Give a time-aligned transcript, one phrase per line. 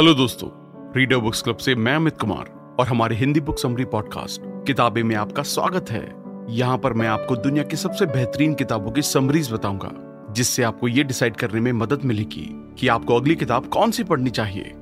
[0.00, 0.48] Hello दोस्तों
[0.96, 5.16] reader books club से मैं अमित कुमार और हमारे हिंदी बुक समरी पॉडकास्ट किताबें में
[5.16, 6.14] आपका स्वागत है।
[6.50, 9.90] यहाँ पर मैं आपको दुनिया की सबसे बेहतरीन किताबों की समरीज बताऊँगा,
[10.32, 14.30] जिससे आपको ये डिसाइड करने में मदद मिलेगी कि आपको अगली किताब कौन सी पढ़नी
[14.30, 14.72] चाहिए।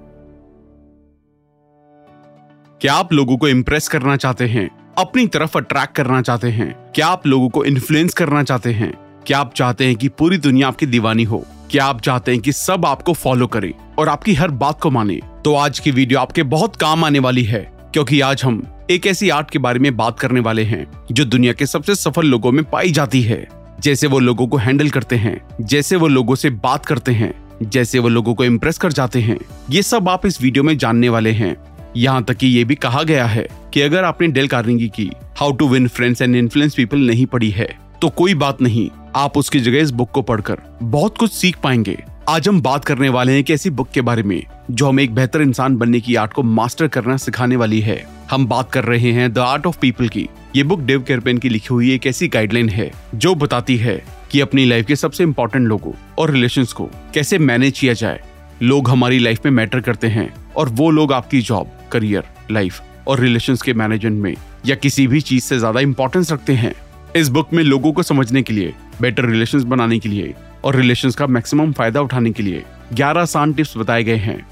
[2.80, 4.94] क्या आप लोगों को इम्प्रेस करना चाहते हैं?
[4.98, 6.92] अपनी तरफ़ अट्रैक्ट करना चाहते हैं?
[6.94, 9.22] क्या आप लोगों को इन्फ्लुएंस करना चाहते हैं?
[9.26, 11.44] क्या आप चाहते हैं कि पूरी दुनिया आपकी दीवानी हो?
[11.70, 13.74] क्या आप चाहते हैं कि सब आपको फॉलो करे?
[13.98, 17.44] और आपकी हर बात को माने। तो आज की वीडियो आपके बहुत काम आने वाली
[17.44, 17.60] है,
[17.92, 21.52] क्योंकि आज हम एक ऐसी आर्ट के बारे में बात करने वाले हैं, जो दुनिया
[21.52, 23.46] के सबसे सफल लोगों में पाई जाती है।
[23.80, 27.32] जैसे वो लोगों को हैंडल करते हैं, जैसे वो लोगों से बात करते हैं,
[27.62, 29.38] जैसे वो लोगों को इम्प्रेस कर जाते हैं।
[29.70, 31.56] ये सब आप इस वीडियो में जानने वाले हैं।
[31.96, 35.52] यहाँ तक कि ये भी कहा गया है कि अगर आपने डेल कार्निंगी की how
[35.52, 37.68] to win friends and influence people नहीं पढ़ी है
[38.02, 41.96] तो कोई बात नहीं, आप उसकी जगह इस बुक को पढ़कर बहुत कुछ सीख पाएँगे।
[42.28, 45.14] आज हम बात करने वाले हैं एक ऐसी बुक के बारे में, जो हमें एक
[45.14, 47.96] बेहतर इंसान बनने की आर्ट को मास्टर करना सिखाने वाली है।
[48.30, 50.26] हम बात कर रहे हैं द आर्ट ऑफ़ पीपल की।
[50.56, 54.40] ये बुक डेव केरपेन की लिखी हुई एक ऐसी गाइडलाइन है, जो बताती है कि
[54.40, 58.20] अपनी लाइफ के सबसे इम्पोर्टेंट लोगों और रिलेशन को कैसे मैनेज किया जाए।
[58.62, 63.20] लोग हमारी लाइफ में मैटर करते हैं, और वो लोग आपकी जॉब करियर लाइफ और
[63.20, 64.34] रिलेशन के मैनेजमेंट में
[64.66, 66.74] या किसी भी चीज़ से ज़्यादा इम्पोर्टेंस रखते हैं।
[67.16, 71.10] इस बुक में लोगों को समझने के लिए बेटर रिलेशन बनाने के लिए और रिलेशन
[71.10, 72.62] का मैक्सिमम फ़ायदा उठाने के लिए
[72.92, 74.46] 11 आसान टिप्स बताए गए हैं।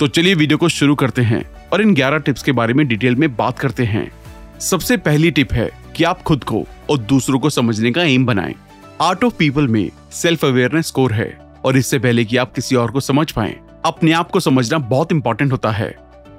[0.00, 3.16] तो चलिए वीडियो को शुरू करते हैं और इन 11 टिप्स के बारे में डिटेल
[3.16, 4.10] में बात करते हैं।
[4.60, 8.54] सबसे पहली टिप है कि आप खुद को और दूसरों को समझने का एम बनाएँ।
[9.00, 11.28] आर्ट ऑफ़ पीपल में सेल्फ अवेयरनेस स्कोर है
[11.64, 15.12] और इससे पहले कि आप किसी और को समझ पाए, अपने आप को समझना बहुत
[15.12, 15.94] इंपॉर्टेंट होता है।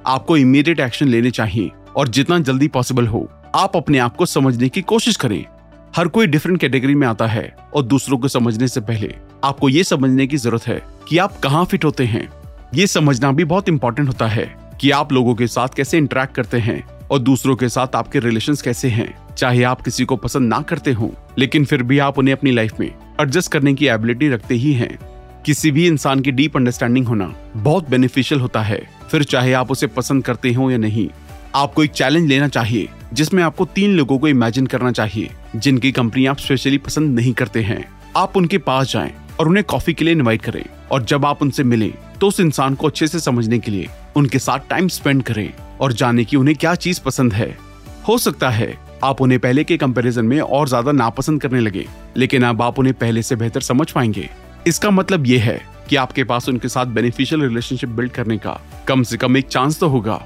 [0.07, 4.69] आपको इमीडिएट एक्शन लेने चाहिए और जितना जल्दी पॉसिबल हो, आप अपने आप को समझने
[4.69, 5.45] की कोशिश करें।
[5.95, 9.83] हर कोई डिफरेंट कैटेगरी में आता है और दूसरों को समझने से पहले आपको ये
[9.83, 12.27] समझने की ज़रूरत है कि आप कहाँ फिट होते हैं।
[12.73, 14.45] ये समझना भी बहुत इंपॉर्टेंट होता है
[14.81, 18.55] कि आप लोगों के साथ कैसे इंटरेक्ट करते हैं और दूसरों के साथ आपके रिलेशन
[18.55, 22.35] कैसे हैं। चाहे आप किसी को पसंद ना करते हो, लेकिन फिर भी आप उन्हें
[22.35, 22.88] अपनी लाइफ में
[23.22, 24.97] एडजस्ट करने की एबिलिटी रखते ही हैं।
[25.45, 29.88] किसी भी इंसान की डीप अंडरस्टैंडिंग होना बहुत बेनिफिशियल होता है। फिर चाहे आप उसे
[29.88, 31.07] पसंद करते हो या नहीं,
[31.55, 36.25] आपको एक चैलेंज लेना चाहिए जिसमें आपको तीन लोगों को इमेजिन करना चाहिए, जिनकी कंपनी
[36.25, 37.84] आप स्पेशली पसंद नहीं करते हैं।
[38.18, 41.64] आप उनके पास जाएँ और उन्हें कॉफ़ी के लिए इनवाइट करें और जब आप उनसे
[41.64, 45.52] मिलें तो उस इंसान को अच्छे से समझने के लिए उनके साथ टाइम स्पेंड करें
[45.81, 47.58] और जाने की उन्हें क्या चीज़ पसंद है।
[48.08, 51.86] हो सकता है आप उन्हें पहले के कंपैरिजन में और ज़्यादा नापसंद करने लगे,
[52.18, 54.30] लेकिन अब आप उन्हें पहले से बेहतर समझ पाएँगे।
[54.68, 55.59] इसका मतलब ये है
[55.90, 59.80] कि आपके पास उनके साथ बेनिफिशियल रिलेशनशिप बिल्ड करने का कम से कम एक चांस
[59.80, 60.22] तो होगा।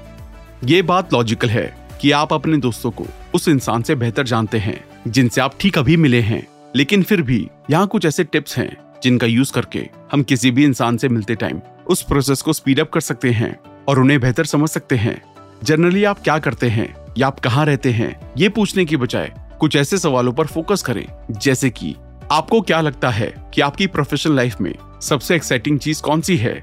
[0.64, 1.66] ये बात लॉजिकल है।
[2.04, 5.96] कि आप अपने दोस्तों को उस इंसान से बेहतर जानते हैं, जिनसे आप ठीक अभी
[5.96, 10.50] मिले हैं। लेकिन फिर भी, यहाँ कुछ ऐसे टिप्स हैं, जिनका यूज़ करके हम किसी
[10.50, 13.56] भी इंसान से मिलते टाइम उस प्रोसेस को स्पीड अप कर सकते हैं
[13.88, 15.22] और उन्हें बेहतर समझ सकते हैं।
[15.64, 19.76] जनरली आप क्या करते हैं या आप कहाँ रहते हैं, ये पूछने की बजाय कुछ
[19.76, 21.94] ऐसे सवालों पर फोकस करें, जैसे कि,
[22.32, 26.54] आपको क्या लगता है कि आपकी प्रोफेशनल लाइफ में सबसे एक्साइटिंग चीज़ कौन सी है?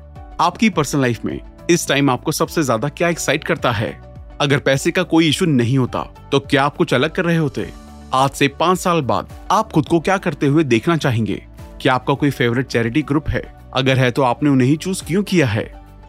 [0.41, 4.10] आपकी पर्सनल लाइफ में इस टाइम आपको सबसे ज़्यादा क्या एक्साइट करता है?
[4.41, 5.99] अगर पैसे का कोई इशू नहीं होता
[6.31, 7.67] तो क्या आप कुछ अलग कर रहे होते?
[8.13, 11.35] आज से पाँच साल बाद आप खुद को क्या करते हुए देखना चाहेंगे?
[11.81, 13.41] क्या आपका कोई फेवरेट चैरिटी ग्रुप है?
[13.73, 15.65] अगर है तो आपने उन्हें चूज़ क्यों किया है?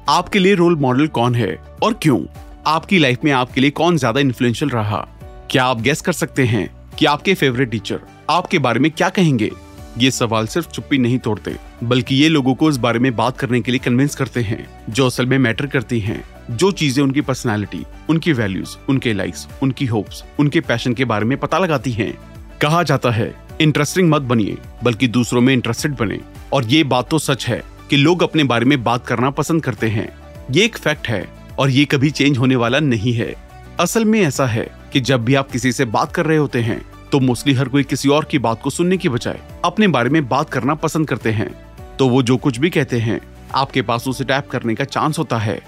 [0.09, 1.55] आपके लिए रोल मॉडल कौन है?
[1.83, 2.21] और क्यों?
[2.67, 5.07] आपकी लाइफ में आपके लिए कौन ज़्यादा इन्फ्लुएंशियल रहा?
[5.51, 6.69] क्या आप गेस कर सकते हैं
[6.99, 8.01] कि आपके फेवरेट टीचर
[8.31, 9.51] आपके बारे में क्या कहेंगे?
[9.99, 13.61] ये सवाल सिर्फ़ चुप्पी नहीं तोड़ते, बल्कि ये लोगों को इस बारे में बात करने
[13.61, 17.85] के लिए कन्विंस करते हैं, जो असल में मैटर करती हैं। जो चीज़ें उनकी पर्सनैलिटी
[18.11, 22.13] उनकी वैल्यूज़ उनके लाइक्स उनकी होप्स उनके पैशन के बारे में पता लगाती हैं।
[22.61, 26.19] कहा जाता है इंटरेस्टिंग मत बनिए, बल्कि दूसरों में इंटरेस्टेड बने।
[26.53, 29.89] और ये बात तो सच है कि लोग अपने बारे में बात करना पसंद करते
[29.89, 30.09] हैं।
[30.51, 31.27] ये एक फैक्ट है
[31.59, 33.35] और ये कभी चेंज होने वाला नहीं है।
[33.81, 36.81] असल में ऐसा है कि जब भी आप किसी से बात कर रहे होते हैं
[37.13, 40.29] तो मोस्टली हर कोई किसी और की बात को सुनने की बजाय अपने बारे में
[40.29, 41.51] बात करना पसंद करते हैं।
[41.99, 43.21] तो वो जो कुछ भी कहते हैं,
[43.55, 45.61] आपके पास उसे टैप करने का चांस होता है।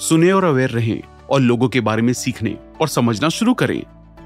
[0.00, 1.00] सुने और अवेयर रहें
[1.30, 3.82] और लोगों के बारे में सीखने और समझना शुरू करें।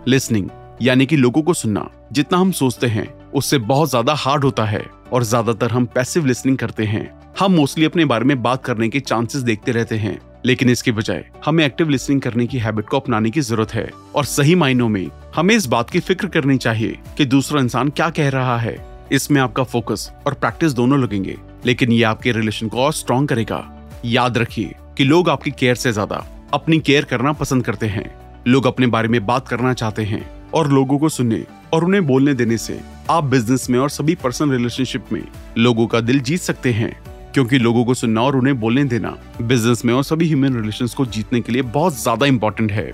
[0.09, 0.49] लिसनिंग
[0.83, 4.85] यानी कि लोगों को सुनना, जितना हम सोचते हैं, उससे बहुत ज़्यादा हार्ड होता है
[5.13, 9.01] और ज़्यादातर हम पैसिव लिसनिंग करते हैं। हम मोस्टली अपने बारे में बात करने के
[9.01, 13.31] चांसेस देखते रहते हैं, लेकिन इसके बजाय हमें एक्टिव लिसनिंग करने की हैबिट को अपनाने
[13.31, 17.25] की ज़रूरत है और सही मायनों में हमें इस बात की फ़िक्र करनी चाहिए कि
[17.27, 18.77] दूसरा इंसान क्या कह रहा है।
[19.13, 21.37] इसमें आपका फोकस और प्रैक्टिस दोनों लगेंगे,
[21.67, 23.65] लेकिन ये आपके रिलेशन को और स्ट्रॉन्ग करेगा।
[24.05, 26.17] याद रखिए कि लोग आपकी केयर से ज़्यादा
[26.55, 28.05] अपनी केयर करना पसंद करते हैं।
[28.47, 30.21] लोग अपने बारे में बात करना चाहते हैं
[30.55, 31.43] और लोगों को सुनने
[31.73, 32.81] और उन्हें बोलने देने से
[33.11, 35.23] आप बिज़नेस में और सभी पर्सनल रिलेशनशिप में
[35.59, 36.91] लोगों का दिल जीत सकते हैं।
[37.35, 41.07] क्योंकि लोगों को सुनना और उन्हें बोलने देना बिज़नेस में और सभी ह्यूमन रिलेशन को
[41.07, 42.91] जीतने के लिए बहुत ज़्यादा इंपॉर्टेंट है।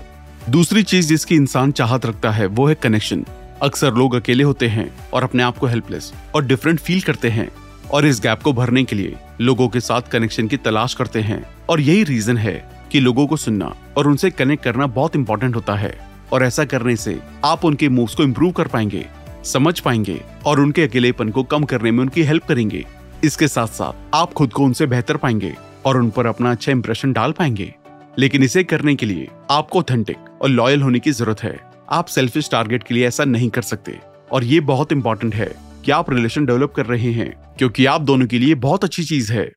[0.49, 3.25] दूसरी चीज़ जिसकी इंसान चाहत रखता है, वो है कनेक्शन
[3.61, 7.49] अक्सर लोग अकेले होते हैं और अपने आप को हेल्पलेस और डिफरेंट फील करते हैं
[7.91, 11.43] और इस गैप को भरने के लिए लोगों के साथ कनेक्शन की तलाश करते हैं।
[11.69, 12.53] और यही रीजन है
[12.91, 15.97] कि लोगों को सुनना और उनसे कनेक्ट करना बहुत इंपॉर्टेंट होता है।
[16.33, 19.05] और ऐसा करने से आप उनके मूव्स को इम्प्रूव कर पाएँगे,
[19.43, 22.85] समझ पाएँगे और उनके अकेलेपन को कम करने में उनकी हेल्प करेंगे।
[23.23, 25.53] इसके साथ साथ आप खुद को उनसे बेहतर पाएँगे
[25.85, 27.73] और उन पर अपना अच्छा इम्प्रेशन डाल पाएँगे।
[28.19, 31.59] लेकिन इसे करने के लिए आपको ऑथेंटिक और लॉयल होने की ज़रूरत है।
[31.91, 33.99] आप सेल्फिश टारगेट के लिए ऐसा नहीं कर सकते।
[34.31, 38.27] और ये बहुत इंपॉर्टेंट है कि आप रिलेशन डेवलप कर रहे हैं, क्योंकि आप दोनों
[38.27, 39.51] के लिए बहुत अच्छी चीज़ है।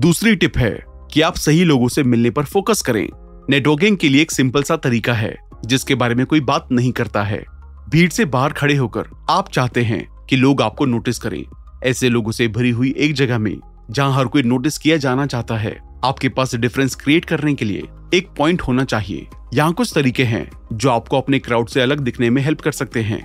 [0.00, 0.70] दूसरी टिप है
[1.12, 3.08] कि आप सही लोगों से मिलने पर फोकस करें।
[3.50, 5.34] नेटवर्किंग के लिए एक सिंपल सा तरीका है,
[5.66, 7.42] जिसके बारे में कोई बात नहीं करता है।
[7.90, 10.00] भीड़ से बाहर खड़े होकर आप चाहते हैं
[10.30, 11.44] कि लोग आपको नोटिस करें।
[11.84, 13.56] ऐसे लोगों से भरी हुई एक जगह में,
[13.90, 17.82] जहाँ हर कोई नोटिस किया जाना चाहता है, आपके पास डिफरेंस क्रिएट करने के लिए
[18.14, 22.30] एक पॉइंट होना चाहिए। यहाँ कुछ तरीके हैं, जो आपको अपने क्राउड से अलग दिखने
[22.30, 23.20] में हेल्प कर सकते हैं।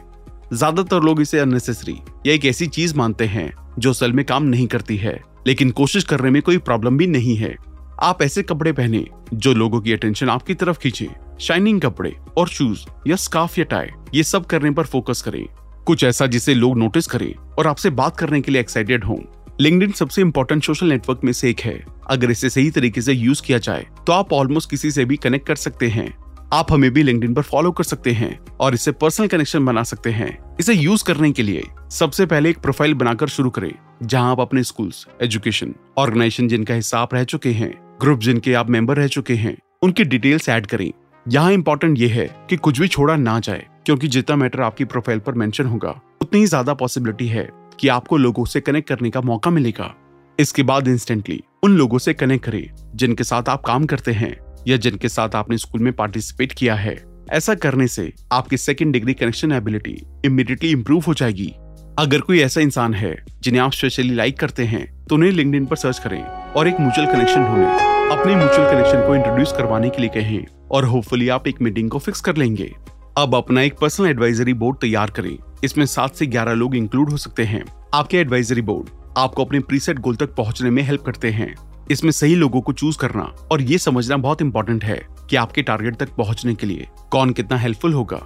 [0.54, 1.96] ज़्यादातर लोग इसे अननेसेसरी
[2.28, 6.04] या एक ऐसी चीज़ मानते हैं, जो असल में काम नहीं करती है। लेकिन कोशिश
[6.04, 7.56] करने में कोई प्रॉब्लम भी नहीं है।
[8.04, 11.08] आप ऐसे कपड़े पहने जो लोगों की अटेंशन आपकी तरफ़ खींचे।
[11.40, 15.46] शाइनिंग कपड़े और शूज़ या स्काफ या टाई ये सब करने पर फोकस करें।
[15.86, 19.18] कुछ ऐसा जिसे लोग नोटिस करें और आपसे बात करने के लिए एक्साइटेड हों।
[19.62, 23.42] लिंक्डइन सबसे इम्पोर्टेंट सोशल नेटवर्क में से एक है। अगर इसे सही तरीके से यूज़
[23.42, 26.14] किया जाए तो आप ऑलमोस्ट किसी से भी कनेक्ट कर सकते हैं।
[26.54, 30.12] आप हमें भी लिंक्डइन पर फॉलो कर सकते हैं और इससे पर्सनल कनेक्शन बना सकते
[30.12, 33.72] हैं। इसे यूज़ करने के लिए सबसे पहले एक प्रोफ़ाइल बनाकर शुरू करें,
[34.04, 38.70] जहाँ आप अपने स्कूल्स एजुकेशन ऑर्गेनाइजेशन जिनका हिस्सा आप रह चुके हैं ग्रुप जिनके आप
[38.70, 40.92] मेंबर रह चुके हैं, उनकी डिटेल्स ऐड करें।
[41.26, 45.20] यहाँ इंपॉर्टेंट ये है कि कुछ भी छोड़ा ना जाए, क्योंकि जितना मैटर आपकी प्रोफ़ाइल
[45.20, 47.50] पर मेंशन होगा, उतनी ही ज़्यादा पॉसिबिलिटी है
[47.80, 49.94] कि आपको लोगों से कनेक्ट करने का मौका मिलेगा।
[50.40, 54.36] इसके बाद इंस्टेंटली उन लोगों से कनेक्ट करें, जिनके साथ आप काम करते हैं।
[54.68, 56.96] या जिनके साथ आपने स्कूल में पार्टिसिपेट किया है।
[57.32, 61.54] ऐसा करने से आपकी second degree connection ability immediately improve हो जाएगी।
[62.00, 65.76] अगर कोई ऐसा इंसान है, जिन्हें आप स्पेशली लाइक करते हैं तो उन्हें लिंक्डइन पर
[65.76, 70.10] सर्च करें और एक म्यूचुअल कनेक्शन ढूंढें। अपने म्यूचुअल कनेक्शन को इंट्रोड्यूस करवाने के लिए
[70.10, 72.72] कहें और होपफुली आप एक मीटिंग को फिक्स कर लेंगे।
[73.18, 77.18] अब अपना एक पर्सनल एडवाइजरी बोर्ड तैयार करें। इसमें सात से ग्यारह लोग इंक्लूड हो
[77.18, 77.64] सकते हैं।
[77.94, 81.54] आपके एडवाइजरी बोर्ड आपको अपने प्रीसेट गोल तक पहुँचने में हेल्प करते हैं।
[81.92, 85.00] इसमें सही लोगों को चूज़ करना और ये समझना बहुत इंपॉर्टेंट है
[85.30, 88.22] कि आपके टारगेट तक पहुँचने के लिए कौन कितना हेल्पफुल होगा।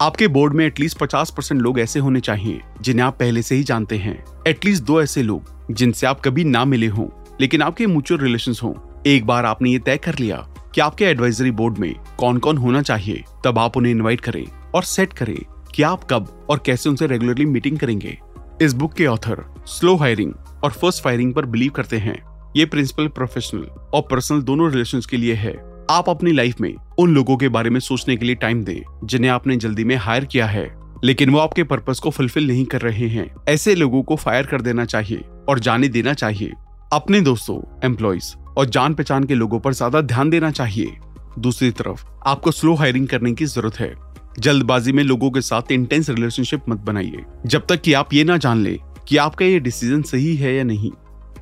[0.00, 3.62] आपके बोर्ड में एटलीस्ट पचास परसेंट लोग ऐसे होने चाहिए, जिन्हें आप पहले से ही
[3.62, 7.06] जानते हैं। एटलीस्ट दो ऐसे लोग, जिनसे आप कभी ना मिले हों,
[7.40, 8.74] लेकिन आपके म्यूचुअल रिलेशन हों।
[9.06, 10.36] एक बार आपने ये तय कर लिया
[10.74, 14.82] कि आपके एडवाइजरी बोर्ड में कौन कौन होना चाहिए, तब आप उन्हें इनवाइट करें और
[14.82, 15.38] सेट करें
[15.74, 18.18] कि आप कब और कैसे उनसे रेगुलरली मीटिंग करेंगे।
[18.62, 20.34] इस बुक के ऑथर स्लो हायरिंग
[20.64, 22.22] और फ़र्स्ट फायरिंग पर बिलीव करते हैं।
[22.56, 23.62] ये प्रिंसिपल प्रोफेशनल
[23.94, 25.52] और पर्सनल दोनों रिलेशन के लिए है।
[25.90, 29.30] आप अपनी लाइफ में उन लोगों के बारे में सोचने के लिए टाइम दें, जिन्हें
[29.30, 33.08] आपने जल्दी में हायर किया है। लेकिन वो आपके पर्पस को फुलफिल नहीं कर रहे
[33.08, 36.52] हैं। ऐसे लोगों को फायर कर देना चाहिए और जाने देना चाहिए।
[36.92, 40.96] अपने दोस्तों एम्प्लॉयज़ और जान पहचान के लोगों पर ज़्यादा ध्यान देना चाहिए।
[41.38, 43.94] दूसरी तरफ़, आपको स्लो हायरिंग करने की ज़रूरत है।
[44.38, 48.36] जल्दबाजी में लोगों के साथ इंटेंस रिलेशनशिप मत बनाइए। जब तक कि आप ये ना
[48.36, 50.90] जान ले कि आपका ये डिसीज़न सही है या नहीं।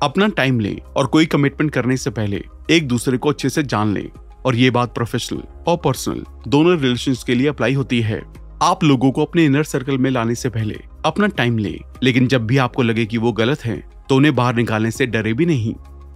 [0.03, 3.93] अपना टाइम लें और कोई कमिटमेंट करने से पहले एक दूसरे को अच्छे से जान
[3.93, 4.09] लें।
[4.45, 8.21] और ये बात प्रोफेशनल और पर्सनल दोनों रिलेशन के लिए अप्लाई होती है।
[8.61, 12.45] आप लोगों को अपने इनर सर्कल में लाने से पहले अपना टाइम लें, लेकिन जब
[12.47, 13.77] भी आपको लगे कि वो गलत है
[14.09, 15.73] तो उन्हें बाहर निकालने से डरे भी नहीं।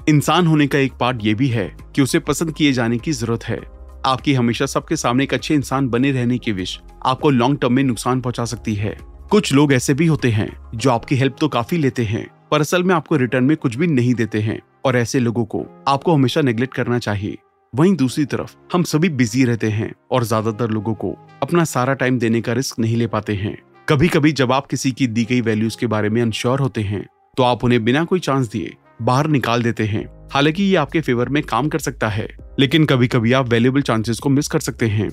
[0.10, 3.44] इंसान होने का एक पार्ट ये भी है कि उसे पसंद किए जाने की ज़रूरत
[3.44, 3.60] है।
[4.06, 7.84] आपकी हमेशा सबके सामने एक अच्छे इंसान बने रहने की विश आपको लॉन्ग टर्म में
[7.84, 8.98] नुकसान पहुँचा सकती है।
[9.32, 12.84] कुछ लोग ऐसे भी होते हैं जो आपकी हेल्प तो काफ़ी लेते हैं पर असल
[12.84, 16.42] में आपको रिटर्न में कुछ भी नहीं देते हैं और ऐसे लोगों को आपको हमेशा
[16.42, 17.38] नेग्लेक्ट करना चाहिए।
[17.74, 22.20] वहीं दूसरी तरफ़, हम सभी बिज़ी रहते हैं और ज़्यादातर लोगों को अपना सारा टाइम
[22.20, 23.58] देने का रिस्क नहीं ले पाते हैं।
[23.90, 27.06] कभी कभी जब आप किसी की दी गई वैल्यूज़ के बारे में अनश्योर होते हैं
[27.38, 31.30] तो आप उन्हें बिना कोई चांस दिए बाहर निकाल देते हैं। हालाँकि ये आपके फेवर
[31.30, 32.28] में काम कर सकता है,
[32.60, 35.10] लेकिन कभी कभी आप वैल्यूबल चांसेस को मिस कर सकते हैं।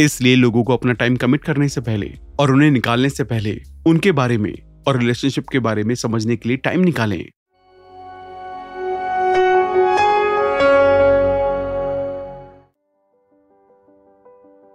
[0.00, 4.12] इसलिए लोगों को अपना टाइम कमिट करने से पहले और उन्हें निकालने से पहले उनके
[4.12, 4.52] बारे में
[4.86, 7.24] और रिलेशनशिप के बारे में समझने के लिए टाइम निकालें।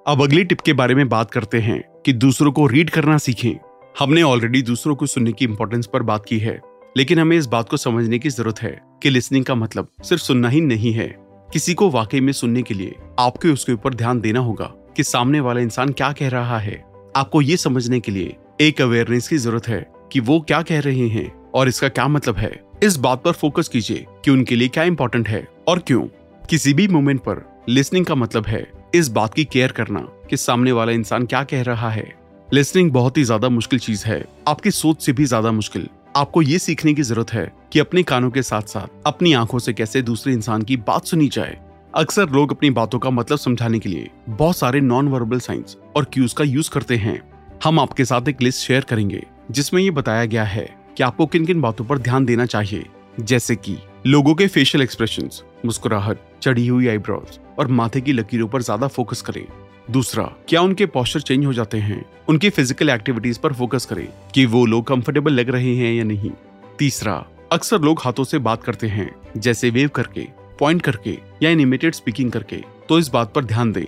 [0.08, 3.54] अब अगली टिप के बारे में बात करते हैं कि दूसरों को रीड करना सीखें।
[4.00, 6.60] हमने ऑलरेडी दूसरों को सुनने की इंपॉर्टेंस पर बात की है,
[6.98, 10.50] लेकिन हमें इस बात को समझने की ज़रूरत है कि लिसनिंग का मतलब सिर्फ़ सुनना
[10.50, 11.08] ही नहीं है।
[11.54, 15.40] किसी को वाकई में सुनने के लिए आपको उसके ऊपर ध्यान देना होगा कि सामने
[15.40, 16.84] वाला इंसान क्या कह रहा है।
[17.16, 21.08] आपको ये समझने के लिए एक अवेयरनेस की ज़रूरत है कि वो क्या कह रहे
[21.10, 22.52] हैं और इसका क्या मतलब है।
[22.84, 26.02] इस बात पर फोकस कीजिए कि उनके लिए क्या इंपॉर्टेंट है और क्यों।
[26.50, 30.00] किसी भी मोमेंट पर लिसनिंग का मतलब है इस बात की केयर करना
[30.30, 32.08] कि सामने वाला इंसान क्या कह रहा है।
[32.50, 36.60] लिसनिंग बहुत ही ज़्यादा मुश्किल चीज़ है। आपकी सोच से भी ज़्यादा मुश्किल। आपको ये
[36.60, 40.34] सीखने की ज़रूरत है कि अपने कानों के साथ साथ अपनी आँखों से कैसे दूसरे
[40.34, 41.58] इंसान की बात सुनी जाए।
[41.96, 46.06] अक्सर लोग अपनी बातों का मतलब समझाने के लिए बहुत सारे नॉन वर्बल साइंस और
[46.14, 47.20] क्यूज का यूज़ करते हैं।
[47.64, 51.46] हम आपके साथ एक लिस्ट शेयर करेंगे। जिसमें ये बताया गया है कि आपको किन
[51.46, 52.86] किन बातों पर ध्यान देना चाहिए।
[53.20, 53.78] जैसे कि
[54.08, 55.30] लोगों के फेशियल एक्सप्रेशन
[55.66, 59.46] मुस्कुराहट, चढ़ी हुई आईब्रोज और माथे की लकीरों पर ज़्यादा फोकस करें।
[59.92, 62.04] दूसरा, क्या उनके पॉस्चर चेंज हो जाते हैं?
[62.30, 66.32] उनकी फ़िज़िकल एक्टिविटीज़ पर फोकस करें कि वो लोग कंफर्टेबल लग रहे हैं या नहीं।
[66.80, 67.14] तीसरा,
[67.52, 70.28] अक्सर लोग हाथों से बात करते हैं, जैसे वेव करके
[70.60, 73.86] पॉइंट करके या एनिमेटेड स्पीकिंग करके। तो इस बात पर ध्यान दें।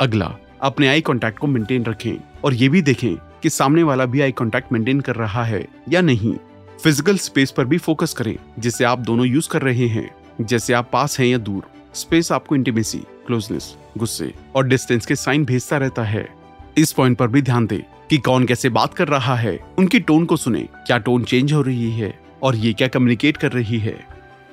[0.00, 4.20] अगला, अपने आई कॉन्टैक्ट को मेंटेन रखें और ये भी देखें कि सामने वाला भी
[4.20, 6.34] आई कॉन्टैक्ट मेंटेन कर रहा है या नहीं।
[6.84, 10.08] फ़िज़िकल स्पेस पर भी फोकस करें जिसे आप दोनों यूज़ कर रहे हैं।
[10.40, 15.44] जैसे आप पास हैं या दूर स्पेस आपको इंटीमेसी क्लोजनेस गुस्से और डिस्टेंस के साइन
[15.44, 16.28] भेजता रहता है।
[16.78, 17.80] इस पॉइंट पर भी ध्यान दें
[18.10, 21.62] कि कौन कैसे बात कर रहा है। उनकी टोन को सुने, क्या टोन चेंज हो
[21.62, 23.96] रही है और ये क्या कम्युनिकेट कर रही है।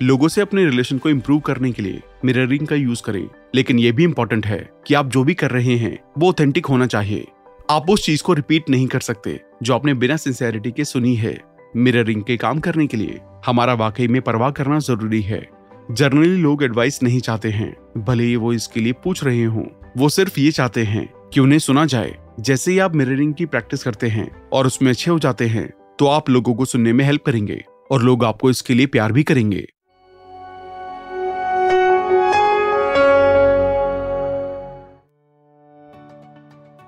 [0.02, 3.92] लोगों से अपने रिलेशन को इम्प्रूव करने के लिए मिररिंग का यूज़ करें, लेकिन ये
[3.92, 7.28] भी इम्पोर्टेंट है कि आप जो भी कर रहे हैं, वो ऑथेंटिक होना चाहिए।
[7.70, 11.42] आप उस चीज़ को रिपीट नहीं कर सकते, जो आपने बिना सिंसेरिटी के सुनी है।
[11.76, 15.50] मिररिंग के काम करने के लिए। हमारा वाकई में परवाह करना ज़रूरी है।
[15.92, 19.64] जर्नली लोग एडवाइस नहीं चाहते हैं। भले ही वो इसके लिए पूछ रहे हों।
[19.98, 23.84] वो सिर्फ़ ये चाहते हैं कि उन्हें सुना जाए। जैसे ही आप मिररिंग की प्रैक्टिस
[23.84, 25.70] करते हैं और उसमें अच्छे हो जाते हैं
[26.00, 29.24] तो आप लोगों को सुनने में हेल्प करेंगे और लोग आपको इसके लिए प्यार भी
[29.24, 29.68] करेंगे।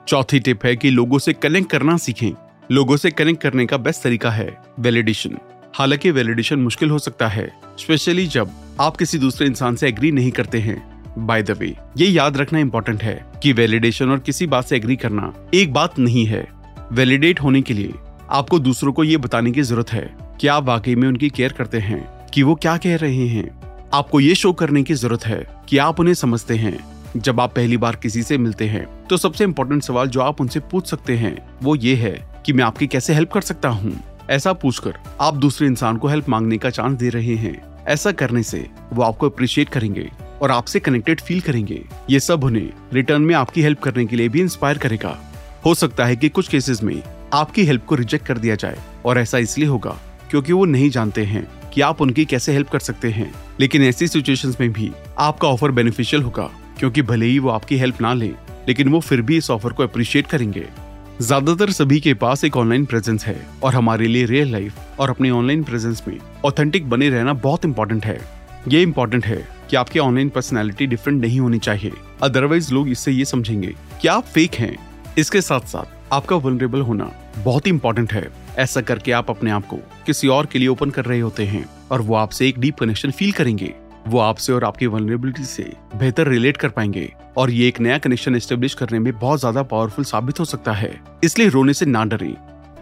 [0.07, 2.31] चौथी टिप है कि लोगों से कनेक्ट करना सीखें।
[2.71, 4.49] लोगों से कनेक्ट करने का बेस्ट तरीका है
[4.79, 5.37] वैलिडेशन
[5.75, 7.47] हालाँकि वैलिडेशन मुश्किल हो सकता है
[7.79, 10.77] स्पेशली जब आप किसी दूसरे इंसान से एग्री नहीं करते हैं।
[11.17, 14.95] बाय द वे ये याद रखना इम्पोर्टेंट है कि वैलिडेशन और किसी बात से एग्री
[14.95, 16.47] करना एक बात नहीं है।
[16.91, 17.93] वैलिडेट होने के लिए
[18.29, 20.09] आपको दूसरों को ये बताने की ज़रूरत है
[20.41, 23.49] कि आप वाकई में उनकी केयर करते हैं कि वो क्या कह रहे हैं।
[23.93, 26.77] आपको ये शो करने की ज़रूरत है कि आप उन्हें समझते हैं।
[27.15, 30.59] जब आप पहली बार किसी से मिलते हैं तो सबसे इम्पोर्टेंट सवाल जो आप उनसे
[30.61, 33.99] पूछ सकते हैं, वो ये है कि मैं आपकी कैसे हेल्प कर सकता हूँ?
[34.29, 38.43] ऐसा पूछकर आप दूसरे इंसान को हेल्प मांगने का चांस दे रहे हैं। ऐसा करने
[38.43, 40.09] से वो आपको अप्रिशिएट करेंगे
[40.41, 44.29] और आपसे कनेक्टेड फील करेंगे। ये सब उन्हें रिटर्न में आपकी हेल्प करने के लिए
[44.29, 45.17] भी इंस्पायर करेगा।
[45.65, 47.01] हो सकता है कि कुछ केसेस में
[47.33, 49.97] आपकी हेल्प को रिजेक्ट कर दिया जाए और ऐसा इसलिए होगा
[50.29, 54.07] क्योंकि वो नहीं जानते हैं कि आप उनकी कैसे हेल्प कर सकते हैं। लेकिन ऐसी
[54.07, 56.49] सिचुएशंस में भी आपका ऑफ़र बेनिफिशियल होगा।
[56.79, 58.31] क्योंकि भले ही वो आपकी हेल्प ना ले,
[58.67, 60.65] लेकिन वो फिर भी इस ऑफ़र को अप्रिशिएट करेंगे।
[61.21, 65.29] ज़्यादातर सभी के पास एक ऑनलाइन प्रेजेंस है और हमारे लिए रियल लाइफ और अपने
[65.31, 68.19] ऑनलाइन प्रेजेंस में ऑथेंटिक बने रहना बहुत इंपॉर्टेंट है।
[68.67, 69.37] ये इम्पोर्टेंट है
[69.69, 71.91] कि आपकी ऑनलाइन पर्सनैलिटी डिफरेंट नहीं होनी चाहिए।
[72.23, 74.75] अदरवाइज़ लोग इससे ये समझेंगे कि आप फेक हैं।
[75.17, 79.65] इसके साथ साथ आपका वनरेबल होना बहुत ही इंपॉर्टेंट है। ऐसा करके आप अपने आप
[79.67, 82.75] को किसी और के लिए ओपन कर रहे होते हैं और वो आपसे एक डीप
[82.75, 83.73] कनेक्शन फील करेंगे।
[84.07, 88.35] वो आपसे और आपकी वनरेबिलिटी से बेहतर रिलेट कर पाएँगे। और ये एक नया कनेक्शन
[88.35, 92.33] एस्टेब्लिश करने में बहुत ज़्यादा पावरफुल साबित हो सकता है। इसलिए रोने से ना डरे।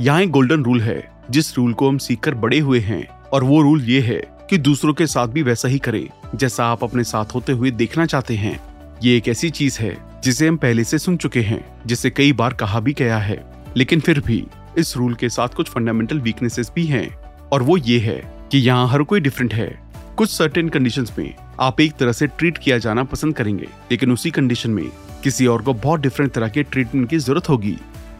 [0.01, 3.43] यहाँ एक गोल्डन रूल है, जिस रूल को हम सीख कर बड़े हुए हैं। और
[3.43, 7.03] वो रूल ये है कि दूसरों के साथ भी वैसा ही करें, जैसा आप अपने
[7.03, 8.59] साथ होते हुए देखना चाहते हैं।
[9.03, 12.53] ये एक ऐसी चीज़ है, जिसे हम पहले से सुन चुके हैं, जिसे कई बार
[12.53, 13.45] कहा भी गया है।
[13.77, 17.15] लेकिन फिर भी, इस रूल के साथ कुछ फंडामेंटल वीकनेसेस भी हैं।
[17.51, 19.84] और वो ये है कि यहाँ हर कोई डिफरेंट है।
[20.17, 24.29] कुछ सर्टेन कंडीशंस में आप एक तरह से ट्रीट किया जाना पसंद करेंगे, लेकिन उसी
[24.31, 24.85] कंडीशन में
[25.23, 27.75] किसी और को बहुत डिफरेंट तरह के ट्रीटमेंट की ज़रूरत होगी।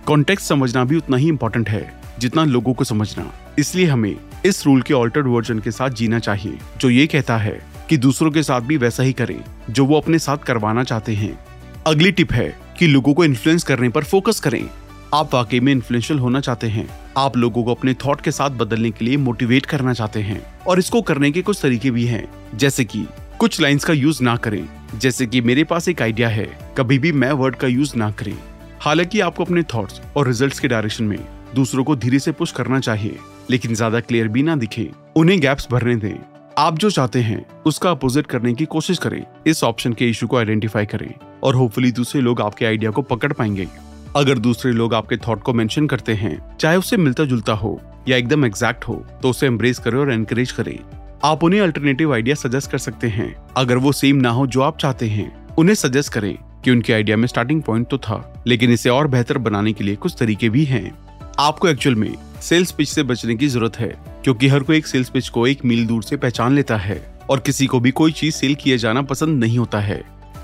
[0.05, 4.81] कॉन्टेक्ट समझना भी उतना ही इम्पोर्टेंट है, जितना लोगों को समझना। इसलिए हमें इस रूल
[4.81, 7.59] के ऑल्टर्ड वर्जन के साथ जीना चाहिए, जो ये कहता है
[7.89, 11.37] कि दूसरों के साथ भी वैसा ही करें, जो वो अपने साथ करवाना चाहते हैं।
[11.87, 14.63] अगली टिप है कि लोगों को इन्फ्लुएंस करने पर फोकस करें।
[15.15, 18.91] आप वाकई में इन्फ्लुएंशियल होना चाहते हैं। आप लोगों को अपने थॉट के साथ बदलने
[18.91, 22.85] के लिए मोटिवेट करना चाहते हैं और इसको करने के कुछ तरीके भी हैं। जैसे
[22.85, 23.05] कि,
[23.39, 27.11] कुछ लाइंस का यूज़ ना करें। जैसे कि, मेरे पास एक आइडिया है। कभी भी
[27.11, 28.37] मैं वर्ड का यूज़ ना करें।
[28.79, 31.19] हालाँकि आपको अपने थॉट्स और रिजल्ट्स के डायरेक्शन में
[31.55, 33.17] दूसरों को धीरे से पुश करना चाहिए,
[33.49, 36.15] लेकिन ज़्यादा क्लियर भी ना दिखे। उन्हें गैप्स भरने दें।
[36.57, 40.37] आप जो चाहते हैं, उसका अपोजिट करने की कोशिश करें। इस ऑप्शन के इशू को
[40.37, 43.84] आइडेंटिफाई करें और होपफुली दूसरे लोग आपके आइडिया को पकड़ पाएँगे।
[44.15, 48.17] अगर दूसरे लोग आपके थॉट को मेंशन करते हैं, चाहे उससे मिलता जुलता हो या
[48.17, 50.77] एकदम एग्जैक्ट हो तो उसे एम्ब्रेस करें और एनकरेज करें।
[51.23, 54.77] आप उन्हें अल्टरनेटिव आइडिया सजेस्ट कर सकते हैं। अगर वो सेम ना हो जो आप
[54.77, 58.89] चाहते हैं, उन्हें सजेस्ट करें कि उनके आइडिया में स्टार्टिंग पॉइंट तो था, लेकिन इसे
[58.89, 60.97] और बेहतर बनाने के लिए कुछ तरीके भी हैं।
[61.39, 63.93] आपको एक्चुअल में सेल्स पिच से बचने की ज़रूरत है,
[64.23, 67.39] क्योंकि हर कोई एक सेल्स पिच को एक मील दूर से पहचान लेता है और
[67.39, 70.03] किसी को भी कोई चीज़ सेल किया जाना पसंद नहीं होता है।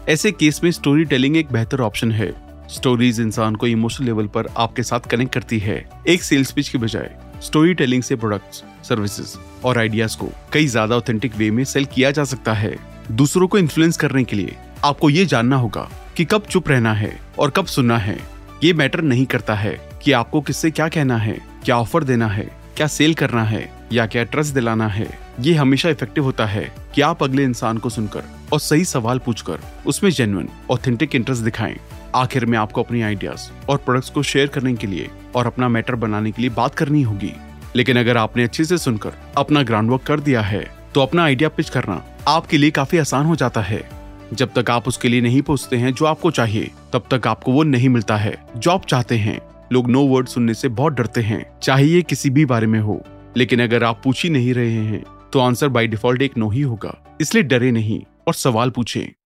[0.09, 2.33] ऐसे केस में स्टोरी टेलिंग एक बेहतर ऑप्शन है।
[2.71, 6.77] स्टोरीज इंसान को इमोशनल लेवल पर आपके साथ कनेक्ट करती है। एक सेल्स पिच के
[6.77, 7.09] बजाय
[7.43, 9.35] स्टोरी टेलिंग से प्रोडक्ट्स सर्विसेज़
[9.65, 12.75] और आइडियाज़ को कई ज़्यादा ऑथेंटिक वे में सेल किया जा सकता है।
[13.11, 15.87] दूसरों को इन्फ्लुएंस करने के लिए आपको ये जानना होगा
[16.17, 18.17] कि कब चुप रहना है और कब सुनना है।
[18.63, 22.49] ये मैटर नहीं करता है कि आपको किससे क्या कहना है, क्या ऑफ़र देना है,
[22.77, 25.07] क्या सेल करना है या क्या ट्रस्ट दिलाना है।
[25.39, 28.23] ये हमेशा इफ़ेक्टिव होता है कि आप अगले इंसान को सुनकर
[28.53, 31.77] और सही सवाल पूछकर उसमें जेन्युइन ऑथेंटिक इंटरेस्ट दिखाएँ।
[32.15, 35.95] आखिर में आपको अपनी आइडियाज़ और प्रोडक्ट्स को शेयर करने के लिए और अपना मैटर
[35.95, 37.31] बनाने के लिए बात करनी होगी।
[37.75, 40.63] लेकिन अगर आपने अच्छे से सुनकर अपना ग्राउंड वर्क कर दिया है
[40.93, 43.81] तो अपना आइडिया पिच करना आपके लिए काफ़ी आसान हो जाता है।
[44.33, 47.63] जब तक आप उसके लिए नहीं पूछते हैं जो आपको चाहिए, तब तक आपको वो
[47.63, 49.39] नहीं मिलता है जो आप चाहते हैं।
[49.73, 53.01] लोग नो वर्ड सुनने से बहुत डरते हैं चाहे ये किसी भी बारे में हो।
[53.37, 55.03] लेकिन अगर आप पूछ ही नहीं रहे हैं
[55.33, 59.20] तो आंसर बाय डिफ़ॉल्ट एक नो ही होगा। इसलिए डरे नहीं और सवाल पूछें।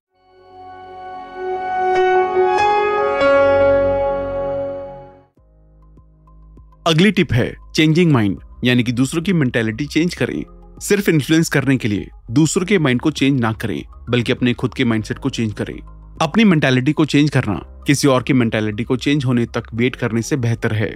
[6.86, 10.44] अगली टिप है चेंजिंग माइंड यानी कि दूसरों की मेंटेलिटी चेंज करें।
[10.82, 14.74] सिर्फ़ इन्फ्लुएंस करने के लिए दूसरों के माइंड को चेंज ना करें, बल्कि अपने खुद
[14.74, 15.80] के माइंडसेट को चेंज करें।
[16.22, 17.54] अपनी मेंटेलिटी को चेंज करना
[17.88, 20.94] किसी और की मेंटेलिटी को चेंज होने तक वेट करने से बेहतर है।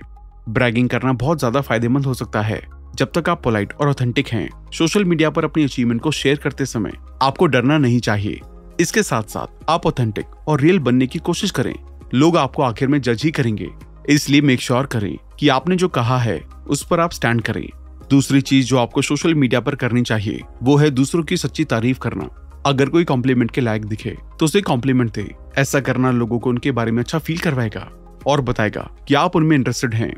[0.49, 2.61] ब्रैगिंग करना बहुत ज़्यादा फ़ायदेमंद हो सकता है।
[2.95, 6.65] जब तक आप पोलाइट और ऑथेंटिक हैं सोशल मीडिया पर अपनी अचीवमेंट को शेयर करते
[6.65, 6.91] समय
[7.21, 8.39] आपको डरना नहीं चाहिए।
[8.79, 11.73] इसके साथ साथ आप ऑथेंटिक और रियल बनने की कोशिश करें।
[12.13, 13.69] लोग आपको आखिर में जज ही करेंगे,
[14.09, 17.67] इसलिए मेक श्योर करें। कि आपने जो कहा है, उस पर आप स्टैंड करें।
[18.09, 21.99] दूसरी चीज़ जो आपको सोशल मीडिया पर करनी चाहिए, वो है दूसरों की सच्ची तारीफ़
[21.99, 22.29] करना।
[22.65, 26.71] अगर कोई कॉम्प्लीमेंट के लायक दिखे तो उसे कॉम्प्लीमेंट दे। ऐसा करना लोगों को उनके
[26.71, 27.87] बारे में अच्छा फील करवाएगा
[28.27, 30.13] और बताएगा कि आप उनमें इंटरेस्टेड हैं।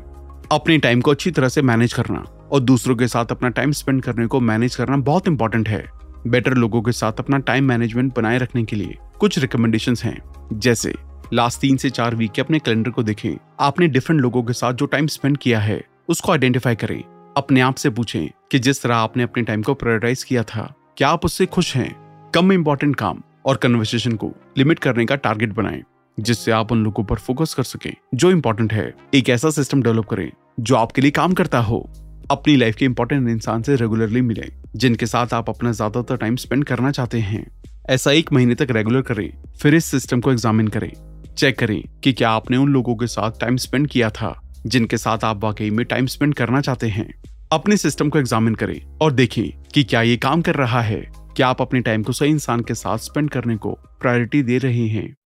[0.52, 4.02] अपने टाइम को अच्छी तरह से मैनेज करना और दूसरों के साथ अपना टाइम स्पेंड
[4.02, 5.84] करने को मैनेज करना बहुत इंपॉर्टेंट है।
[6.26, 10.18] बेटर लोगों के साथ अपना टाइम मैनेजमेंट बनाए रखने के लिए कुछ रिकमेंडेशन हैं,
[10.52, 10.94] जैसे
[11.32, 14.72] लास्ट तीन से चार वीक के अपने कैलेंडर को देखें। आपने डिफरेंट लोगों के साथ
[14.72, 17.02] जो टाइम स्पेंड किया है, उसको आइडेंटिफाई करें।
[17.36, 21.08] अपने आप से पूछें कि जिस तरह आपने अपने टाइम को प्रायोरिटाइज किया था, क्या
[21.08, 21.94] आप उससे खुश हैं?
[22.34, 25.82] कम इम्पोर्टेंट काम और कन्वर्सेशन को लिमिट करने का टारगेट बनाएँ,
[26.18, 30.06] जिससे आप उन लोगों पर फोकस कर सकें, जो इम्पोर्टेंट है। एक ऐसा सिस्टम डेवलप
[30.06, 31.88] करें, जो आपके लिए काम करता हो।
[32.30, 36.64] अपनी लाइफ के इंपॉर्टेंट इंसान से रेगुलरली मिले, जिनके साथ आप अपना ज़्यादातर टाइम स्पेंड
[36.64, 37.46] करना चाहते हैं।
[37.90, 40.92] ऐसा एक महीने तक रेगुलर करें, फिर इस सिस्टम को एग्जामिन करें।
[41.40, 45.18] चेक करें कि क्या आपने उन लोगों के साथ टाइम स्पेंड किया था, जिनके साथ
[45.24, 47.22] आप वाकई में टाइम स्पेंड करना चाहते हैं।
[47.52, 51.48] अपने सिस्टम को एग्जामिन करें और देखें कि क्या ये काम कर रहा है। क्या
[51.48, 55.16] आप अपने टाइम को सही इंसान के साथ स्पेंड करने को प्रायोरिटी दे रहे हैं?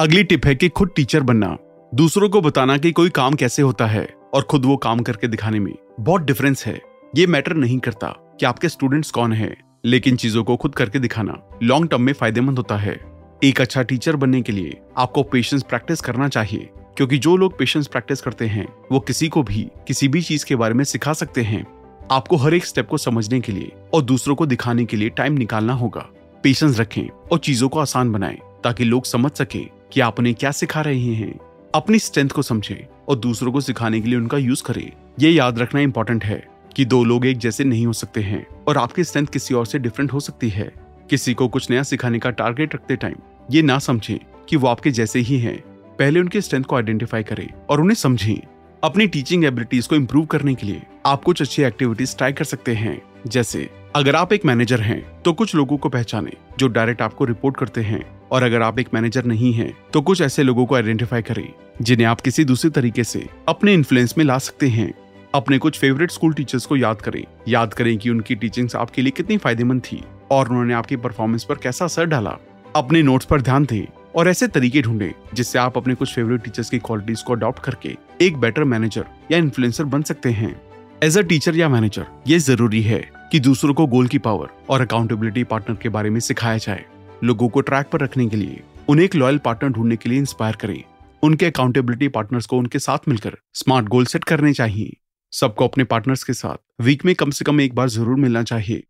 [0.00, 1.58] अगली टिप है कि खुद टीचर बनना।
[1.94, 5.60] दूसरों को बताना कि कोई काम कैसे होता है और खुद वो काम करके दिखाने
[5.60, 6.82] में बहुत डिफरेंस है।
[7.16, 11.38] ये मैटर नहीं करता। कि आपके स्टूडेंट्स कौन है, लेकिन चीज़ों को खुद करके दिखाना
[11.62, 13.00] लॉन्ग टर्म में फ़ायदेमंद होता है।
[13.44, 17.86] एक अच्छा टीचर बनने के लिए आपको पेशेंस प्रैक्टिस करना चाहिए, क्योंकि जो लोग पेशेंस
[17.86, 21.42] प्रैक्टिस करते हैं, वो किसी को भी, किसी भी चीज़ के बारे में सिखा सकते
[21.42, 21.66] हैं।
[22.10, 25.32] आपको हर एक स्टेप को समझने के लिए और दूसरों को दिखाने के लिए टाइम
[25.32, 26.08] निकालना होगा।
[26.42, 30.50] पेशेंस रखें और चीज़ों को आसान बनाएँ, ताकि लोग समझ सके कि आप उन्हें क्या
[30.50, 31.38] सिखा रहे हैं।
[31.74, 34.90] अपनी स्ट्रेंथ को समझें और दूसरों को सिखाने के लिए उनका यूज़ करें।
[35.20, 38.78] ये याद रखना इंपॉर्टेंट है। कि दो लोग एक जैसे नहीं हो सकते हैं और
[38.78, 40.72] आपकी स्ट्रेंथ किसी और से डिफरेंट हो सकती है।
[41.10, 43.14] किसी को कुछ नया सिखाने का टारगेट रखते टाइम
[43.50, 45.58] ये ना समझें कि वो आपके जैसे ही हैं।
[45.98, 48.38] पहले उनके स्ट्रेंथ को आइडेंटिफाई करें और उन्हें समझें।
[48.84, 52.74] अपनी टीचिंग एबिलिटीज को इम्प्रूव करने के लिए आप कुछ अच्छी एक्टिविटीज़ ट्राई कर सकते
[52.74, 57.24] हैं। जैसे, अगर आप एक मैनेजर हैं तो कुछ लोगों को पहचाने जो डायरेक्ट आपको
[57.24, 60.74] रिपोर्ट करते हैं और अगर आप एक मैनेजर नहीं हैं तो कुछ ऐसे लोगों को
[60.74, 61.48] आइडेंटिफाई करें
[61.82, 64.92] जिन्हें आप किसी दूसरे तरीके से अपने इन्फ्लुएंस में ला सकते हैं।
[65.34, 69.10] अपने कुछ फेवरेट स्कूल टीचर्स को याद करें। याद करें कि उनकी टीचिंग्स आपके लिए
[69.10, 72.36] कितनी फ़ायदेमंद थी और उन्होंने आपकी परफॉर्मेंस पर कैसा असर डाला।
[72.76, 76.70] अपने नोट्स पर ध्यान दें और ऐसे तरीके ढूंढें जिससे आप अपने कुछ फेवरेट टीचर्स
[76.70, 80.54] की क्वालिटीज को अडॉप्ट करके एक बेटर मैनेजर या इन्फ्लुएंसर बन सकते हैं।
[81.02, 84.80] एज अ टीचर या मैनेजर ये ज़रूरी है कि दूसरों को गोल की पावर और
[84.80, 86.84] अकाउंटेबिलिटी पार्टनर के बारे में सिखाया जाए।
[87.24, 90.56] लोगों को ट्रैक पर रखने के लिए, उन्हें एक लॉयल पार्टनर ढूँढने के लिए इंस्पायर
[90.56, 90.82] करें।
[91.22, 94.96] उनके अकाउंटेबिलिटी पार्टनर्स को उनके साथ मिलकर स्मार्ट गोल सेट करने चाहिए।
[95.32, 98.82] सबको अपने पार्टनर्स के साथ। वीक में कम से कम एक बार ज़रूर मिलना चाहिए।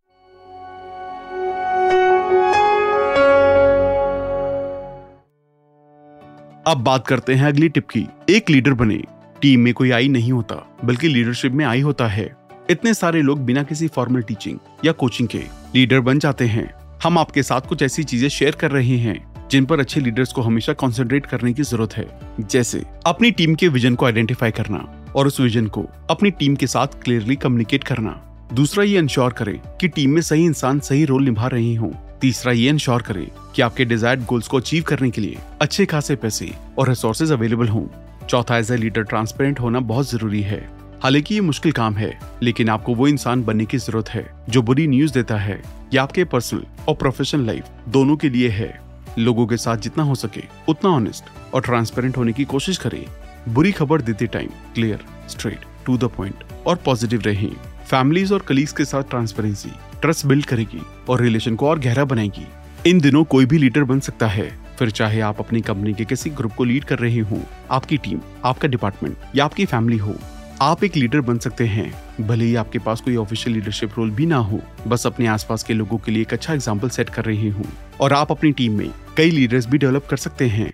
[6.66, 9.02] अब बात करते हैं अगली टिप की। एक लीडर बने।
[9.42, 12.37] टीम में कोई आई नहीं होता, बल्कि लीडरशिप में आई होता है।
[12.70, 15.38] इतने सारे लोग बिना किसी फॉर्मल टीचिंग या कोचिंग के
[15.74, 19.64] लीडर बन जाते हैं। हम आपके साथ कुछ ऐसी चीज़ें शेयर कर रहे हैं, जिन
[19.64, 23.94] पर अच्छे लीडर्स को हमेशा कंसंट्रेट करने की ज़रूरत है। जैसे, अपनी टीम के विजन
[23.94, 28.85] को आइडेंटिफाई करना। और उस विजन को अपनी टीम के साथ क्लियरली कम्युनिकेट करना। दूसरा,
[28.85, 32.68] ये इंश्योर करें कि टीम में सही इंसान सही रोल निभा रहे हों। तीसरा, ये
[32.68, 36.88] इंश्योर करें कि आपके डिजायर्ड गोल्स को अचीव करने के लिए अच्छे खासे पैसे और
[36.88, 37.87] रिसोर्सेज अवेलेबल हों।
[38.27, 40.70] चौथा एज ए लीडर ट्रांसपेरेंट होना बहुत ज़रूरी है।
[41.03, 44.87] हालाँकि ये मुश्किल काम है, लेकिन आपको वो इंसान बनने की ज़रूरत है, जो बुरी
[44.87, 45.62] न्यूज़ देता है,
[45.94, 48.81] या आपके पर्सनल और प्रोफेशनल लाइफ दोनों के लिए है।
[49.18, 53.07] लोगों के साथ जितना हो सके, उतना ऑनेस्ट और ट्रांसपेरेंट होने की कोशिश करें।
[53.48, 57.50] बुरी खबर देते time clear straight to the point और पॉजिटिव रहें।
[57.87, 59.70] फैमिलीज़ और कलीग्स के साथ ट्रांसपेरेंसी
[60.02, 62.46] ट्रस्ट बिल्ड करेगी और रिलेशन को और गहरा बनाएगी।
[62.87, 66.31] इन दिनों कोई भी लीडर बन सकता है। फिर चाहे आप अपनी कंपनी के किसी
[66.31, 70.14] ग्रुप को लीड कर रहे हो, आपकी टीम आपका डिपार्टमेंट या आपकी फैमिली हो,
[70.62, 74.26] आप एक लीडर बन सकते हैं। भले ही आपके पास कोई ऑफिशियल लीडरशिप रोल भी
[74.26, 77.48] ना हो, बस अपने आसपास के लोगों के लिए एक अच्छा एग्ज़ाम्पल सेट कर रहे
[77.48, 77.64] हो।
[78.00, 80.72] और आप अपनी टीम में कई लीडर्स भी डेवलप कर सकते हैं।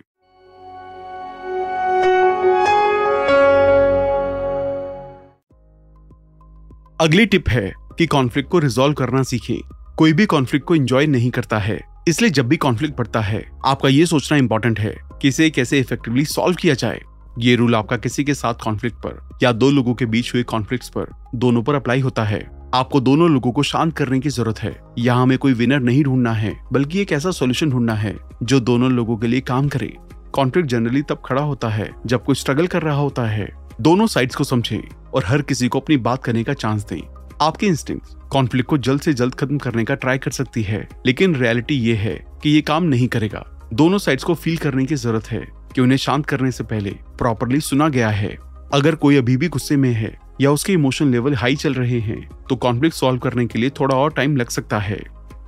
[7.00, 9.58] अगली टिप है कि कॉन्फ्लिक्ट को रिजोल्व करना सीखें।
[9.96, 13.88] कोई भी कॉन्फ्लिक्ट को एंजॉय नहीं करता है। इसलिए जब भी कॉन्फ्लिक्ट बढ़ता है, आपका
[13.88, 17.00] ये सोचना इंपॉर्टेंट है कि इसे कैसे इफेक्टिवली सॉल्व किया जाए।
[17.38, 20.88] ये रूल आपका किसी के साथ कॉन्फ्लिक्ट पर या दो लोगों के बीच हुए कॉन्फ्लिक्ट
[20.88, 22.40] पर दोनों पर अप्लाई होता है।
[22.74, 26.32] आपको दोनों लोगों को शांत करने की ज़रूरत है। यहाँ हमें कोई विनर नहीं ढूंढना
[26.32, 29.94] है, बल्कि एक ऐसा सोल्यूशन ढूंढना है जो दोनों लोगों के लिए काम करे।
[30.32, 34.36] कॉन्फ्लिक्ट जनरली तब खड़ा होता है जब कोई स्ट्रगल कर रहा होता है। दोनों साइड्स
[34.36, 34.80] को समझें
[35.14, 37.00] और हर किसी को अपनी बात करने का चांस दें।
[37.42, 41.34] आपके इंस्टिंक्ट कॉन्फ्लिक्ट को जल्द से जल्द खत्म करने का ट्राई कर सकती है, लेकिन
[41.36, 45.30] रियलिटी ये है कि ये काम नहीं करेगा। दोनों साइड्स को फील करने की ज़रूरत
[45.30, 48.36] है कि उन्हें शांत करने से पहले प्रॉपरली सुना गया है।
[48.74, 52.28] अगर कोई अभी भी गुस्से में है या उसके इमोशन लेवल हाई चल रहे हैं
[52.48, 55.02] तो कॉन्फ्लिक्ट सॉल्व करने के लिए थोड़ा और टाइम लग सकता है।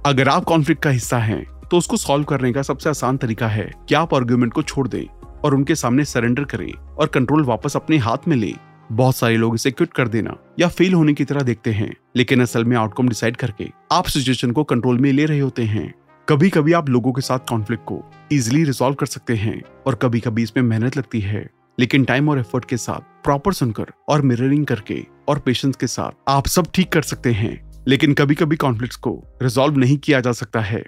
[0.06, 3.70] अगर आप कॉन्फ्लिक्ट का हिस्सा हैं तो उसको सॉल्व करने का सबसे आसान तरीका है
[3.88, 5.04] कि आप आर्ग्यूमेंट को छोड़ दें।
[5.44, 8.55] और उनके सामने सरेंडर करें और कंट्रोल वापस अपने हाथ में ले।
[8.92, 12.42] बहुत सारे लोग इसे क्विट कर देना या फेल होने की तरह देखते हैं, लेकिन
[12.42, 15.94] असल में आउटकम डिसाइड करके आप सिचुएशन को कंट्रोल में ले रहे होते हैं।
[16.29, 20.20] कभी कभी आप लोगों के साथ कॉन्फ्लिक्ट को इजिली रिजोल्व कर सकते हैं और कभी
[20.20, 21.50] कभी इसमें मेहनत लगती है।
[21.81, 26.11] लेकिन टाइम और एफर्ट के साथ प्रॉपर सुनकर और मिररिंग करके और पेशेंस के साथ
[26.29, 30.33] आप सब ठीक कर सकते हैं। लेकिन कभी कभी कॉन्फ्लिक्ट को रिजोल्व नहीं किया जा
[30.33, 30.85] सकता है।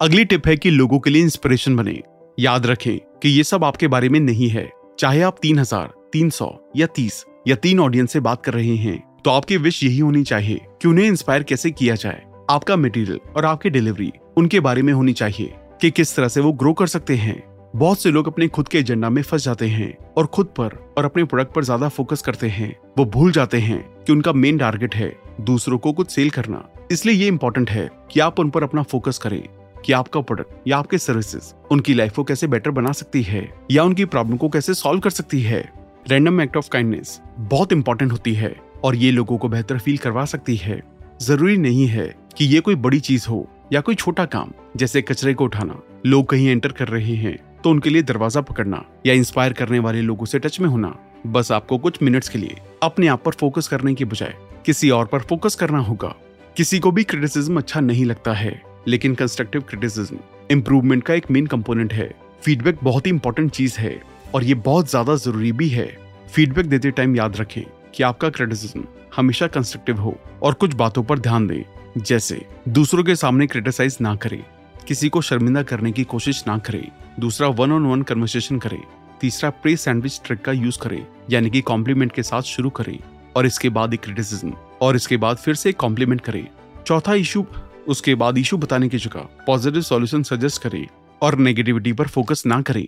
[0.00, 2.00] अगली टिप है कि लोगों के लिए इंस्पिरेशन बने।
[2.38, 4.66] याद रखें कि ये सब आपके बारे में नहीं है।
[4.98, 8.76] चाहे आप तीन हज़ार, तीन सौ या तीस या तीन ऑडियंस से बात कर रहे
[8.76, 13.20] हैं तो आपकी विश यही होनी चाहिए कि उन्हें इंस्पायर कैसे किया जाए। आपका मटेरियल
[13.36, 16.86] और आपकी डिलीवरी उनके बारे में होनी चाहिए कि किस तरह से वो ग्रो कर
[16.86, 17.42] सकते हैं।
[17.76, 21.04] बहुत से लोग अपने खुद के एजेंडा में फंस जाते हैं और खुद पर और
[21.04, 24.94] अपने प्रोडक्ट पर ज़्यादा फोकस करते हैं। वो भूल जाते हैं कि उनका मेन टारगेट
[24.94, 28.82] है दूसरों को कुछ सेल करना। इसलिए ये इम्पोर्टेंट है कि आप उन पर अपना
[28.82, 29.42] फोकस करें।
[29.84, 33.84] कि आपका प्रोडक्ट या आपके सर्विसेज़ उनकी लाइफ को कैसे बेटर बना सकती है या
[33.84, 35.60] उनकी प्रॉब्लम को कैसे सॉल्व कर सकती है।
[36.08, 40.24] रैंडम एक्ट ऑफ़ काइंडनेस बहुत इंपॉर्टेंट होती है और ये लोगों को बेहतर फील करवा
[40.24, 40.80] सकती है।
[41.22, 45.34] ज़रूरी नहीं है कि ये कोई बड़ी चीज़ हो या कोई छोटा काम, जैसे कचरे
[45.34, 49.52] को उठाना, लोग कहीं एंटर कर रहे हैं तो उनके लिए दरवाज़ा पकड़ना या इंस्पायर
[49.52, 50.94] करने वाले लोगों से टच में होना।
[51.26, 54.34] बस आपको कुछ मिनट्स के लिए अपने आप पर फोकस करने के बजाय
[54.66, 56.14] किसी और पर फोकस करना होगा।
[56.56, 60.18] किसी को भी क्रिटिसिज्म अच्छा नहीं लगता है। लेकिन कंस्ट्रक्टिव क्रिटिसिज्म
[60.50, 64.02] इम्प्रूवमेंट का एक मेन कंपोनेंट है। फीडबैक बहुत ही इंपॉर्टेंट चीज़ है
[64.34, 65.86] और ये बहुत ज़्यादा ज़रूरी भी है।
[66.34, 67.62] फीडबैक देते टाइम याद रखें
[67.94, 68.84] कि आपका क्रिटिसिज्म
[69.16, 71.62] हमेशा कंस्ट्रक्टिव हो और कुछ बातों पर ध्यान दें।
[71.98, 74.44] जैसे, दूसरों के सामने क्रिटिसाइज ना करें।
[74.88, 76.88] किसी को शर्मिंदा करने की कोशिश ना करें।
[77.20, 78.82] दूसरा वन ऑन वन कन्वर्सेशन करें।
[79.20, 82.98] तीसरा प्रे सैंडविच ट्रिक का यूज़ करें। यानी कि कॉम्प्लीमेंट के साथ शुरू करें
[83.36, 86.46] और इसके बाद एक क्रिटिसिज्म और इसके बाद फिर से कॉम्प्लीमेंट करें।
[86.86, 87.46] चौथा इशू
[87.88, 90.86] उसके बाद इशू बताने की जगह पॉजिटिव सॉल्यूशन सजेस्ट करें
[91.22, 92.86] और नेगेटिविटी पर फोकस ना करें।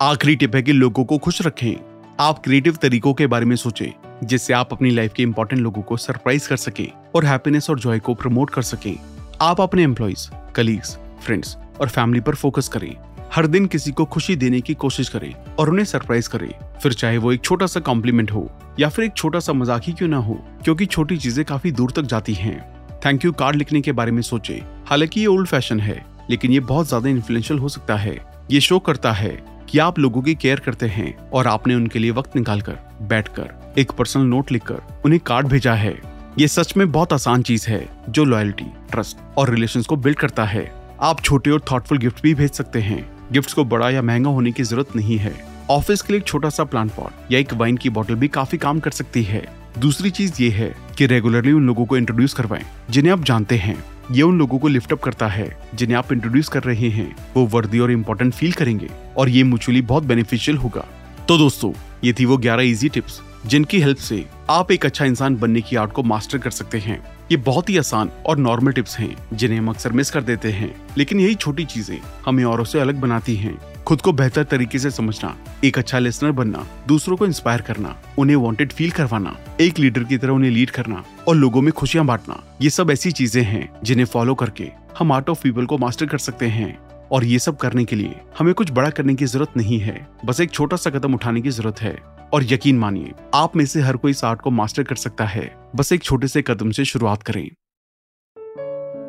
[0.00, 1.74] आखिरी टिप है कि लोगों को खुश रखें।
[2.20, 5.96] आप क्रिएटिव तरीकों के बारे में सोचें, जिससे आप अपनी लाइफ के इंपॉर्टेंट लोगों को
[5.96, 8.94] सरप्राइज़ कर सके और हैप्पीनेस और जॉय को प्रमोट कर सके।
[9.40, 12.96] आप अपने एम्प्लॉयज़ कलीग्स फ्रेंड्स और फैमिली पर फोकस करें।
[13.32, 17.18] हर दिन किसी को खुशी देने की कोशिश करें और उन्हें सरप्राइज़ करें। फिर चाहे
[17.18, 20.16] वो एक छोटा सा कॉम्प्लीमेंट हो, या फिर एक छोटा सा मज़ाक ही क्यों ना
[20.16, 22.58] हो, क्योंकि छोटी चीज़ें काफ़ी दूर तक जाती हैं।
[23.04, 26.60] थैंक यू कार्ड लिखने के बारे में सोचे। हालाँकि ये ओल्ड फ़ैशन है, लेकिन ये
[26.62, 28.16] बहुत ज़्यादा इन्फ्लुएंशियल हो सकता है।
[28.50, 29.30] ये शो करता है
[29.68, 33.28] कि आप लोगों की केयर करते हैं और आपने उनके लिए वक्त निकाल कर बैठ
[33.28, 35.94] कर एक पर्सनल नोट लिखकर उन्हें कार्ड भेजा है।
[36.38, 40.44] ये सच में बहुत आसान चीज़ है, जो लॉयल्टी ट्रस्ट और रिलेशन को बिल्ड करता
[40.44, 40.70] है।
[41.02, 44.52] आप छोटे और थॉटफुल गिफ्ट भी भेज सकते हैं। गिफ्ट को बड़ा या महँगा होने
[44.52, 47.76] की ज़रूरत नहीं है। ऑफ़िस के लिए एक छोटा सा प्लांट पॉट या एक वाइन
[47.76, 49.46] की बोतल भी काफ़ी काम कर सकती है।
[49.78, 53.84] दूसरी चीज़ ये है कि रेगुलरली उन लोगों को इंट्रोड्यूस करवाएँ, जिन्हें आप जानते हैं।
[54.10, 57.46] ये उन लोगों को लिफ्ट अप करता है, जिन्हें आप इंट्रोड्यूस कर रहे हैं। वो
[57.46, 60.86] वर्दी और इम्पोर्टेंट फील करेंगे और ये म्यूचुअली बहुत बेनिफिशियल होगा।
[61.28, 61.72] तो दोस्तों,
[62.04, 65.76] ये थी वो 11 इजी टिप्स जिनकी हेल्प से आप एक अच्छा इंसान बनने की
[65.76, 69.58] आर्ट को मास्टर कर सकते हैं। ये बहुत ही आसान और नॉर्मल टिप्स हैं, जिन्हें
[69.58, 73.36] हम अक्सर मिस कर देते हैं। लेकिन यही छोटी चीज़ें हमें औरों से अलग बनाती
[73.36, 77.96] हैं। खुद को बेहतर तरीके से समझना, एक अच्छा लिसनर बनना, दूसरों को इंस्पायर करना,
[78.18, 82.06] उन्हें वांटेड फील करवाना, एक लीडर की तरह उन्हें लीड करना और लोगों में खुशियाँ
[82.06, 86.06] बांटना, ये सब ऐसी चीज़ें हैं जिन्हें फॉलो करके हम आर्ट ऑफ़ पीपल को मास्टर
[86.06, 86.78] कर सकते हैं।
[87.12, 90.40] और ये सब करने के लिए हमें कुछ बड़ा करने की ज़रूरत नहीं है, बस
[90.40, 91.98] एक छोटा सा कदम उठाने की ज़रूरत है।
[92.32, 95.56] और यकीन मानिए, आप में से हर कोई इस आर्ट को मास्टर कर सकता है।
[95.76, 97.50] बस एक छोटे से कदम से शुरुआत करें।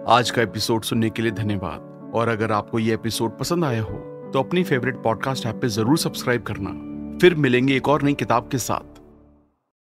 [0.09, 4.14] आज का एपिसोड सुनने के लिए धन्यवाद। और अगर आपको ये एपिसोड पसंद आया हो
[4.33, 6.69] तो अपनी फेवरेट पॉडकास्ट ऐप पे ज़रूर सब्सक्राइब करना।
[7.19, 8.94] फिर मिलेंगे एक और नई किताब के साथ।